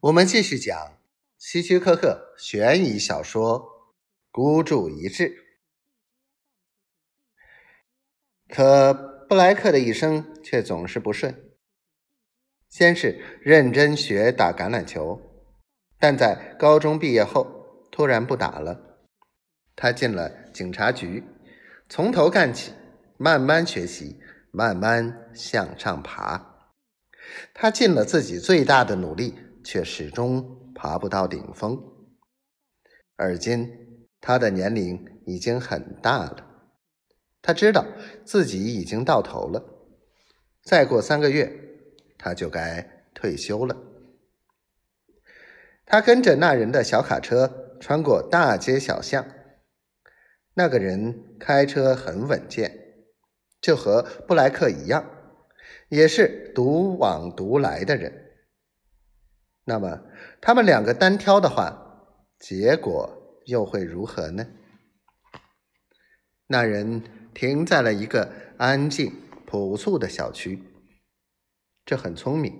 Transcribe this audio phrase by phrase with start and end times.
[0.00, 0.98] 我们继续讲
[1.36, 3.60] 希区柯克悬疑小说
[4.30, 5.28] 《孤注一掷》。
[8.48, 8.94] 可
[9.28, 11.50] 布莱克的一生却总是不顺。
[12.70, 15.20] 先是认真学打橄榄球，
[15.98, 19.02] 但在高中毕业后突然不打了。
[19.76, 21.22] 他进了警察局，
[21.90, 22.72] 从头干起，
[23.18, 24.18] 慢慢学习，
[24.50, 26.70] 慢慢向上爬。
[27.52, 29.34] 他尽了自己最大的努力。
[29.64, 31.78] 却始终爬不到顶峰。
[33.16, 36.46] 而今他的年龄已经很大了，
[37.42, 37.86] 他知道
[38.24, 39.62] 自己已经到头了。
[40.62, 41.52] 再过三个月，
[42.18, 43.76] 他就该退休了。
[45.86, 49.26] 他跟着那人的小卡车穿过大街小巷。
[50.54, 53.04] 那个人开车很稳健，
[53.60, 55.04] 就和布莱克一样，
[55.88, 58.29] 也是独往独来的人。
[59.64, 60.00] 那么，
[60.40, 64.46] 他们两个单挑的话，结果又会如何呢？
[66.46, 69.12] 那人停在了一个安静
[69.46, 70.64] 朴素的小区，
[71.84, 72.52] 这很聪明。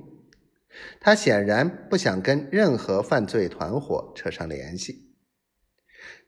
[1.01, 5.17] 他显然不想跟任何犯罪团伙扯上联系，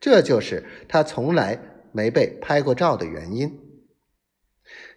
[0.00, 1.61] 这就是他从来
[1.93, 3.61] 没被拍过照的原因，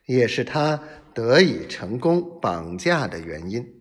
[0.08, 0.82] 也是他
[1.14, 3.75] 得以成功绑架的原因。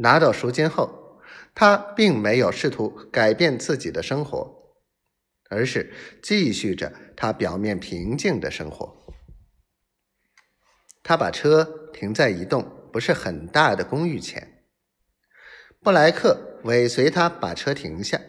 [0.00, 1.20] 拿到赎金后，
[1.54, 4.74] 他并没有试图改变自己的生活，
[5.50, 5.92] 而是
[6.22, 8.96] 继续着他表面平静的生活。
[11.02, 14.64] 他把车停在一栋不是很大的公寓前，
[15.80, 18.20] 布莱克尾随他把车停下，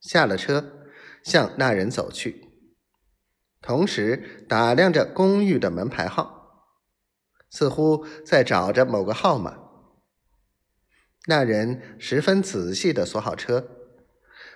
[0.00, 0.86] 下了车
[1.24, 2.48] 向那人走去，
[3.60, 6.66] 同时打量着公寓的门牌号，
[7.50, 9.67] 似乎在找着某个号码。
[11.30, 13.68] 那人十分仔细的锁好车，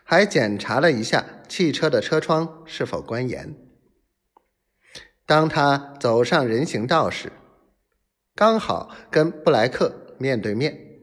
[0.04, 3.54] 还检查了一下汽车的车窗是否关严。
[5.26, 7.30] 当他走上人行道时，
[8.34, 11.02] 刚好跟布莱克面对面。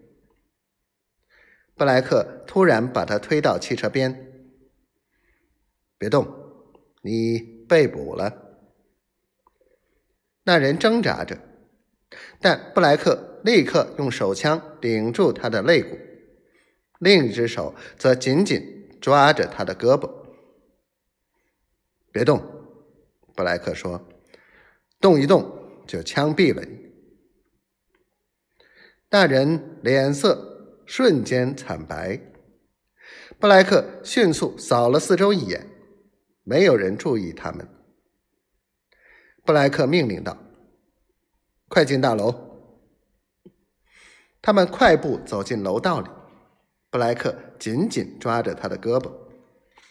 [1.75, 4.33] 布莱克突然把他推到汽车边
[5.99, 6.27] ：“别动，
[7.03, 7.37] 你
[7.69, 8.57] 被捕了。”
[10.45, 11.37] 那人挣扎着，
[12.41, 13.28] 但布莱克。
[13.43, 15.97] 立刻用手枪顶住他的肋骨，
[16.99, 20.09] 另一只手则紧紧抓着他的胳膊。
[22.11, 22.41] 别动，
[23.35, 24.07] 布莱克说
[24.99, 26.89] ：“动一动就枪毙了你。”
[29.11, 32.19] 那人脸色瞬间惨白。
[33.39, 35.65] 布莱克迅速扫了四周一眼，
[36.43, 37.67] 没有人注意他们。
[39.45, 40.37] 布莱克命令道
[41.69, 42.47] ：“快进大楼！”
[44.41, 46.09] 他们快步走进楼道里，
[46.89, 49.11] 布莱克紧紧抓着他的胳膊。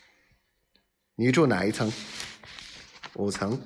[1.16, 1.92] “你住哪一层
[3.14, 3.60] ？”“五层。”